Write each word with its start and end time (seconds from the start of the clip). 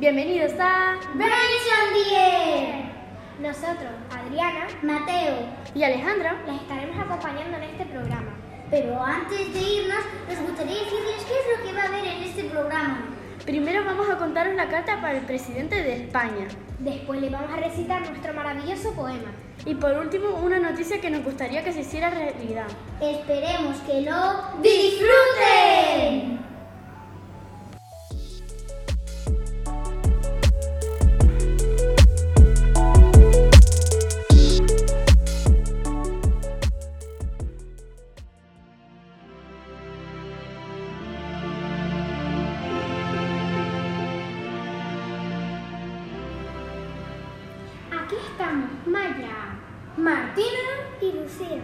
Bienvenidos 0.00 0.52
a 0.60 0.94
Brains 1.14 2.08
Diez. 2.08 2.84
Nosotros, 3.40 3.90
Adriana, 4.12 4.68
Mateo 4.80 5.34
y 5.74 5.82
Alejandra 5.82 6.40
les 6.46 6.62
estaremos 6.62 6.96
acompañando 6.96 7.56
en 7.56 7.64
este 7.64 7.84
programa. 7.86 8.32
Pero 8.70 9.02
antes 9.02 9.52
de 9.52 9.58
irnos, 9.58 9.98
nos 10.28 10.38
gustaría 10.38 10.84
decirles 10.84 11.26
qué 11.26 11.34
es 11.34 11.58
lo 11.58 11.66
que 11.66 11.72
va 11.72 11.82
a 11.82 11.86
haber 11.88 12.04
en 12.04 12.22
este 12.22 12.44
programa. 12.44 13.06
Primero 13.44 13.84
vamos 13.84 14.08
a 14.08 14.18
contaros 14.18 14.54
la 14.54 14.68
carta 14.68 15.00
para 15.00 15.18
el 15.18 15.24
presidente 15.24 15.74
de 15.74 16.04
España. 16.04 16.46
Después 16.78 17.20
le 17.20 17.30
vamos 17.30 17.50
a 17.50 17.56
recitar 17.56 18.08
nuestro 18.08 18.32
maravilloso 18.34 18.94
poema. 18.94 19.32
Y 19.66 19.74
por 19.74 19.98
último, 19.98 20.28
una 20.36 20.60
noticia 20.60 21.00
que 21.00 21.10
nos 21.10 21.24
gustaría 21.24 21.64
que 21.64 21.72
se 21.72 21.80
hiciera 21.80 22.10
realidad. 22.10 22.68
Esperemos 23.00 23.78
que 23.78 24.02
lo 24.02 24.62
disfruten. 24.62 26.37
Estamos, 48.26 48.70
Maya, 48.86 49.58
Martina 49.96 50.68
y 51.00 51.12
Lucía, 51.12 51.62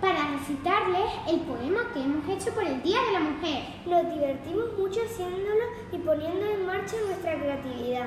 para 0.00 0.32
recitarles 0.32 1.10
el 1.28 1.40
poema 1.40 1.80
que 1.92 2.02
hemos 2.02 2.28
hecho 2.28 2.52
por 2.52 2.64
el 2.64 2.82
Día 2.82 2.98
de 3.02 3.12
la 3.12 3.20
Mujer. 3.20 3.64
Nos 3.86 4.14
divertimos 4.14 4.78
mucho 4.78 5.00
haciéndolo 5.04 5.64
y 5.92 5.98
poniendo 5.98 6.46
en 6.46 6.66
marcha 6.66 6.96
nuestra 7.06 7.34
creatividad. 7.34 8.06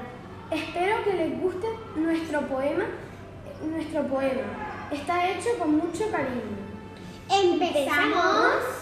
Espero 0.52 1.03
que 1.03 1.14
les 1.14 1.41
guste 1.41 1.67
nuestro 1.95 2.41
poema. 2.41 2.86
Nuestro 3.64 4.03
poema 4.08 4.88
está 4.91 5.30
hecho 5.30 5.50
con 5.59 5.75
mucho 5.75 6.09
cariño. 6.11 6.58
¡Empezamos! 7.30 8.80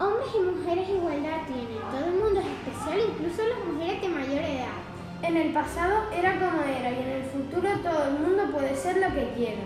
Hombres 0.00 0.28
y 0.34 0.40
mujeres 0.40 0.88
igualdad 0.88 1.46
tienen. 1.46 1.80
Todo 1.90 2.06
el 2.06 2.14
mundo 2.14 2.40
es 2.40 2.46
especial, 2.46 3.00
incluso 3.10 3.42
las 3.46 3.64
mujeres 3.66 4.00
de 4.00 4.08
mayor 4.08 4.44
edad. 4.44 4.79
En 5.22 5.36
el 5.36 5.52
pasado 5.52 6.04
era 6.16 6.38
como 6.38 6.62
era 6.62 6.90
y 6.90 7.02
en 7.02 7.08
el 7.08 7.24
futuro 7.24 7.68
todo 7.82 8.04
el 8.08 8.12
mundo 8.14 8.44
puede 8.52 8.74
ser 8.74 8.96
lo 8.96 9.14
que 9.14 9.32
quiera. 9.36 9.62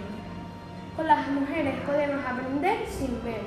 Con 0.96 1.06
las 1.06 1.28
mujeres 1.28 1.74
podemos 1.86 2.24
aprender 2.27 2.86
sin 2.88 3.22
ver. 3.22 3.42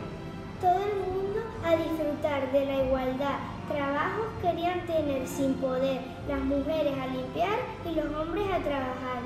Todo 0.62 0.80
el 0.88 1.00
mundo 1.02 1.42
a 1.66 1.76
disfrutar 1.76 2.50
de 2.52 2.66
la 2.66 2.84
igualdad. 2.86 3.40
Trabajos 3.68 4.28
querían 4.42 4.86
tener 4.86 5.28
sin 5.28 5.56
poder. 5.56 6.00
Las 6.30 6.40
mujeres 6.40 6.94
a 6.98 7.08
limpiar 7.08 7.60
y 7.86 7.96
los 7.96 8.06
hombres 8.16 8.48
a 8.52 8.60
trabajar. 8.60 9.20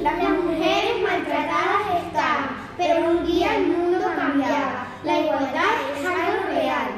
Las 0.00 0.30
mujeres 0.30 1.02
maltratadas 1.02 2.04
están, 2.04 2.56
pero 2.78 3.10
un 3.10 3.26
día 3.26 3.56
el 3.56 3.66
mundo 3.68 4.06
cambiaba. 4.16 4.86
La 5.04 5.20
igualdad 5.20 5.74
es 5.94 6.06
algo 6.06 6.48
real. 6.48 6.88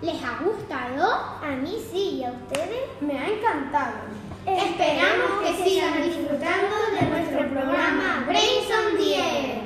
¿Les 0.00 0.22
ha 0.22 0.38
gustado? 0.44 1.12
A 1.42 1.56
mí 1.60 1.76
sí, 1.90 2.20
¿y 2.20 2.24
a 2.24 2.30
ustedes? 2.30 2.82
Me 3.00 3.18
ha 3.18 3.28
encantado. 3.28 4.27
Esperamos 4.56 5.42
que 5.42 5.64
sigan 5.64 6.02
disfrutando 6.02 6.76
de 6.98 7.06
nuestro 7.06 7.48
programa 7.50 8.24
Brains 8.26 8.70
on 8.70 8.96
10. 8.96 9.57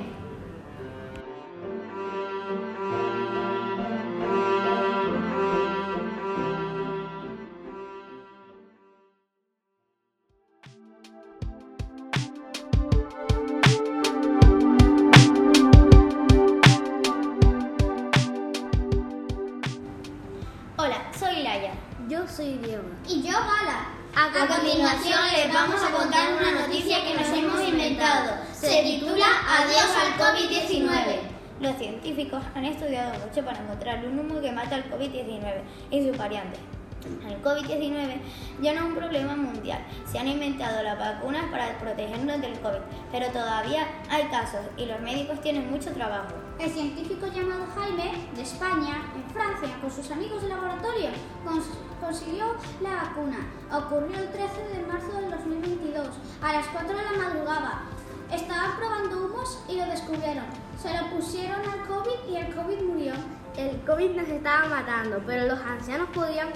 Yo 22.23 22.29
soy 22.29 22.59
Diego. 22.59 22.85
Y 23.09 23.23
yo, 23.23 23.33
Gala. 23.33 23.89
A 24.15 24.47
continuación 24.47 25.19
les 25.35 25.53
vamos 25.53 25.83
a 25.83 25.91
contar 25.91 26.35
una 26.35 26.53
noticia 26.53 27.03
que 27.03 27.15
nos 27.15 27.29
hemos 27.29 27.69
inventado. 27.69 28.35
Se 28.53 28.83
titula 28.85 29.27
Adiós 29.49 29.89
al 30.01 30.19
COVID-19. 30.21 31.19
Los 31.61 31.77
científicos 31.79 32.41
han 32.55 32.65
estudiado 32.67 33.15
mucho 33.27 33.45
para 33.45 33.59
encontrar 33.59 34.05
un 34.05 34.21
humo 34.21 34.41
que 34.41 34.53
mata 34.53 34.77
al 34.77 34.89
COVID-19 34.89 35.63
y 35.91 36.07
sus 36.07 36.17
variantes. 36.17 36.61
El 37.05 37.43
COVID-19 37.43 38.21
ya 38.61 38.73
no 38.75 38.81
es 38.81 38.87
un 38.87 38.95
problema 38.95 39.35
mundial. 39.37 39.81
Se 40.11 40.19
han 40.19 40.29
inventado 40.29 40.83
las 40.83 40.99
vacunas 40.99 41.45
para 41.51 41.79
protegernos 41.79 42.41
del 42.41 42.59
COVID, 42.61 42.79
pero 43.11 43.27
todavía 43.29 43.87
hay 44.11 44.25
casos 44.25 44.61
y 44.77 44.87
los 44.87 45.01
médicos 45.01 45.41
tienen 45.41 45.71
mucho 45.71 45.91
trabajo. 45.93 46.35
El 46.59 46.71
científico 46.71 47.27
llamado 47.27 47.67
Jaime, 47.75 48.13
de 48.35 48.43
España, 48.43 49.03
en 49.17 49.33
Francia, 49.33 49.69
con 49.81 49.91
sus 49.91 50.11
amigos 50.11 50.43
de 50.43 50.49
laboratorio, 50.49 51.09
cons- 51.45 51.75
consiguió 52.01 52.55
la 52.81 52.91
vacuna. 53.05 53.39
Ocurrió 53.73 54.19
el 54.19 54.31
13 54.31 54.69
de 54.75 54.87
marzo 54.87 55.13
del 55.21 55.31
2022, 55.31 56.07
a 56.43 56.53
las 56.53 56.67
4 56.69 56.97
de 56.97 57.03
la 57.03 57.13
madrugada. 57.25 57.83
Estaban 58.31 58.77
probando 58.77 59.27
humos 59.27 59.63
y 59.69 59.77
lo 59.77 59.87
descubrieron. 59.87 60.45
Se 60.81 60.93
lo 60.97 61.07
pusieron 61.11 61.61
al 61.61 61.87
COVID 61.87 62.31
y 62.33 62.37
el 62.37 62.55
COVID 62.55 62.81
murió. 62.83 63.13
El 63.57 63.81
COVID 63.85 64.11
nos 64.13 64.29
estaba 64.29 64.67
matando, 64.69 65.21
pero 65.27 65.47
los 65.47 65.61
ancianos 65.61 66.09
podían 66.15 66.49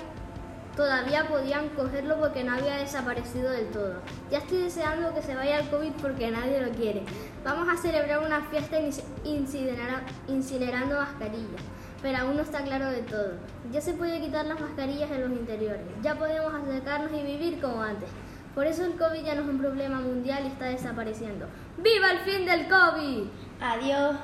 todavía 0.77 1.27
podían 1.27 1.71
cogerlo 1.71 2.19
porque 2.21 2.45
no 2.45 2.53
había 2.55 2.77
desaparecido 2.77 3.51
del 3.51 3.67
todo. 3.71 3.95
Ya 4.31 4.39
estoy 4.39 4.59
deseando 4.59 5.15
que 5.15 5.23
se 5.23 5.35
vaya 5.35 5.59
el 5.61 5.69
COVID 5.71 5.93
porque 6.03 6.31
nadie 6.31 6.61
lo 6.61 6.71
quiere. 6.73 7.03
Vamos 7.45 7.69
a 7.69 7.77
celebrar 7.81 8.19
una 8.25 8.43
fiesta 8.43 8.77
incinera- 9.25 10.05
incinerando 10.29 10.97
mascarillas, 10.97 11.63
pero 12.03 12.19
aún 12.19 12.37
no 12.37 12.43
está 12.43 12.63
claro 12.63 12.91
de 12.91 13.03
todo. 13.03 13.33
Ya 13.73 13.81
se 13.81 13.95
puede 13.95 14.21
quitar 14.21 14.45
las 14.47 14.61
mascarillas 14.61 15.11
en 15.11 15.23
los 15.23 15.31
interiores. 15.33 15.83
Ya 16.03 16.15
podemos 16.15 16.53
acercarnos 16.55 17.11
y 17.13 17.23
vivir 17.23 17.61
como 17.61 17.83
antes. 17.83 18.09
Por 18.55 18.67
eso 18.67 18.85
el 18.85 18.97
COVID 18.97 19.23
ya 19.25 19.35
no 19.35 19.43
es 19.43 19.49
un 19.49 19.59
problema 19.59 20.01
mundial 20.01 20.45
y 20.45 20.49
está 20.49 20.67
desapareciendo. 20.67 21.47
¡Viva 21.79 22.11
el 22.11 22.19
fin 22.21 22.47
del 22.47 22.69
COVID! 22.69 23.25
Adiós. 23.61 24.17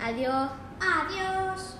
Adiós. 0.00 0.50
Adiós. 0.80 1.74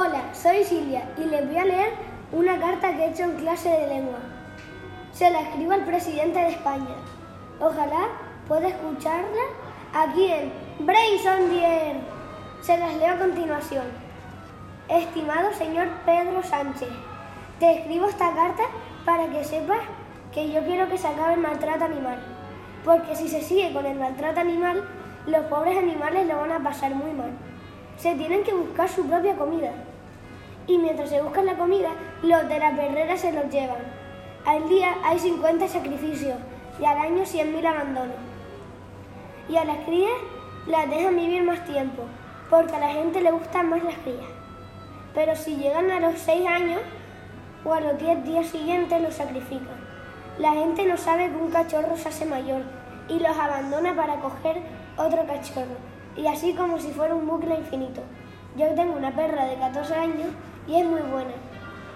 Hola, 0.00 0.32
soy 0.32 0.62
Silvia 0.62 1.02
y 1.18 1.24
les 1.24 1.44
voy 1.44 1.56
a 1.56 1.64
leer 1.64 1.90
una 2.30 2.56
carta 2.60 2.94
que 2.94 3.02
he 3.02 3.10
hecho 3.10 3.24
en 3.24 3.34
clase 3.34 3.68
de 3.68 3.88
lengua. 3.88 4.20
Se 5.10 5.28
la 5.28 5.40
escribo 5.40 5.72
al 5.72 5.84
presidente 5.84 6.38
de 6.38 6.50
España. 6.50 6.94
Ojalá 7.58 8.06
pueda 8.46 8.68
escucharla 8.68 9.42
aquí 9.92 10.30
en 10.30 10.52
the 10.86 11.64
Air. 11.64 11.96
Se 12.60 12.78
las 12.78 12.94
leo 12.94 13.12
a 13.12 13.18
continuación. 13.18 13.86
Estimado 14.88 15.52
señor 15.54 15.88
Pedro 16.06 16.44
Sánchez, 16.44 16.90
te 17.58 17.80
escribo 17.80 18.06
esta 18.06 18.32
carta 18.36 18.62
para 19.04 19.26
que 19.26 19.42
sepas 19.42 19.80
que 20.32 20.52
yo 20.52 20.62
quiero 20.62 20.88
que 20.88 20.96
se 20.96 21.08
acabe 21.08 21.34
el 21.34 21.40
maltrato 21.40 21.86
animal. 21.86 22.22
Porque 22.84 23.16
si 23.16 23.26
se 23.26 23.42
sigue 23.42 23.72
con 23.72 23.84
el 23.84 23.98
maltrato 23.98 24.38
animal, 24.38 24.88
los 25.26 25.44
pobres 25.46 25.76
animales 25.76 26.28
lo 26.28 26.36
van 26.36 26.52
a 26.52 26.62
pasar 26.62 26.94
muy 26.94 27.10
mal. 27.10 27.32
Se 27.98 28.14
tienen 28.14 28.44
que 28.44 28.54
buscar 28.54 28.88
su 28.88 29.04
propia 29.08 29.34
comida. 29.34 29.72
Y 30.68 30.78
mientras 30.78 31.10
se 31.10 31.20
buscan 31.20 31.46
la 31.46 31.56
comida, 31.56 31.90
los 32.22 32.48
de 32.48 32.58
la 32.60 32.70
perrera 32.76 33.16
se 33.16 33.32
los 33.32 33.50
llevan. 33.50 33.82
Al 34.44 34.68
día 34.68 34.94
hay 35.02 35.18
50 35.18 35.66
sacrificios 35.66 36.38
y 36.80 36.84
al 36.84 36.96
año 36.98 37.24
100.000 37.24 37.66
abandonos. 37.66 38.14
Y 39.48 39.56
a 39.56 39.64
las 39.64 39.78
crías 39.78 40.12
las 40.68 40.88
dejan 40.88 41.16
vivir 41.16 41.42
más 41.42 41.64
tiempo, 41.64 42.04
porque 42.48 42.76
a 42.76 42.80
la 42.80 42.90
gente 42.90 43.20
le 43.20 43.32
gustan 43.32 43.68
más 43.68 43.82
las 43.82 43.96
crías. 43.96 44.30
Pero 45.12 45.34
si 45.34 45.56
llegan 45.56 45.90
a 45.90 45.98
los 45.98 46.20
6 46.20 46.46
años 46.46 46.80
o 47.64 47.72
a 47.72 47.80
los 47.80 47.98
10 47.98 48.24
días 48.24 48.46
siguientes 48.46 49.02
los 49.02 49.14
sacrifican. 49.14 49.88
La 50.38 50.52
gente 50.52 50.86
no 50.86 50.96
sabe 50.96 51.30
que 51.30 51.36
un 51.36 51.50
cachorro 51.50 51.96
se 51.96 52.10
hace 52.10 52.26
mayor 52.26 52.62
y 53.08 53.18
los 53.18 53.36
abandona 53.36 53.96
para 53.96 54.20
coger 54.20 54.62
otro 54.96 55.26
cachorro. 55.26 55.97
Y 56.18 56.26
así 56.26 56.52
como 56.52 56.80
si 56.80 56.90
fuera 56.90 57.14
un 57.14 57.28
bucle 57.28 57.54
infinito. 57.54 58.02
Yo 58.56 58.66
tengo 58.74 58.96
una 58.96 59.14
perra 59.14 59.44
de 59.44 59.54
14 59.54 59.94
años 59.94 60.28
y 60.66 60.74
es 60.74 60.84
muy 60.84 61.00
buena. 61.00 61.30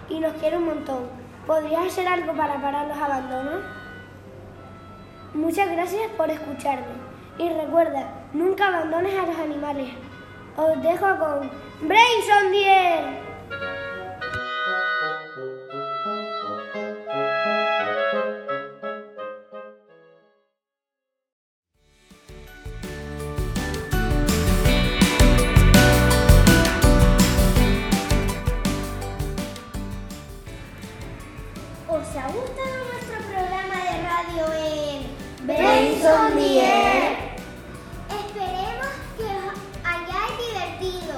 Y 0.08 0.20
nos 0.20 0.32
quiere 0.34 0.58
un 0.58 0.66
montón. 0.66 1.08
¿Podrías 1.44 1.86
hacer 1.86 2.06
algo 2.06 2.32
para 2.32 2.62
parar 2.62 2.86
los 2.86 2.96
abandonos? 2.96 3.62
Muchas 5.34 5.68
gracias 5.72 6.08
por 6.16 6.30
escucharme. 6.30 6.94
Y 7.36 7.48
recuerda, 7.48 8.12
nunca 8.32 8.68
abandones 8.68 9.12
a 9.18 9.26
los 9.26 9.36
animales. 9.36 9.90
Os 10.56 10.80
dejo 10.82 11.06
con 11.18 11.50
Halloween. 34.32 35.02
Brains 35.46 36.04
on. 36.04 36.38
Esperemos 36.38 36.92
que 39.16 39.24
os 39.24 39.54
hayáis 39.84 40.34
divertido. 40.48 41.16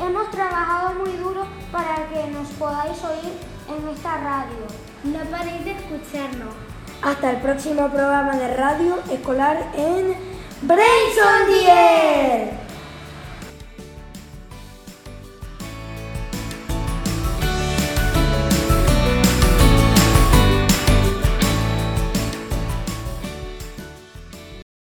Hemos 0.00 0.30
trabajado 0.30 0.94
muy 0.98 1.12
duro 1.12 1.46
para 1.70 2.08
que 2.08 2.26
nos 2.32 2.48
podáis 2.58 2.98
oír 3.04 3.34
en 3.68 3.88
esta 3.88 4.16
radio. 4.18 4.66
No 5.04 5.20
paréis 5.30 5.64
de 5.64 5.72
escucharnos. 5.72 6.54
Hasta 7.02 7.30
el 7.30 7.36
próximo 7.36 7.88
programa 7.88 8.36
de 8.36 8.54
radio 8.56 8.98
escolar 9.10 9.70
en 9.76 10.16
Brains 10.62 11.18
on 11.18 11.46
the 11.46 11.70
air. 11.70 12.67